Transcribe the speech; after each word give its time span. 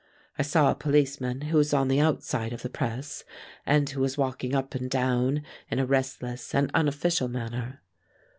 I 0.39 0.41
saw 0.41 0.71
a 0.71 0.75
policeman 0.75 1.41
who 1.41 1.57
was 1.57 1.75
on 1.75 1.87
the 1.87 1.99
outside 1.99 2.53
of 2.53 2.63
the 2.63 2.71
press, 2.71 3.23
and 3.67 3.87
who 3.87 4.01
was 4.01 4.17
walking 4.17 4.55
up 4.55 4.73
and 4.73 4.89
down 4.89 5.43
in 5.69 5.77
a 5.77 5.85
restless 5.85 6.55
and 6.55 6.71
unofficial 6.73 7.27
manner. 7.27 7.83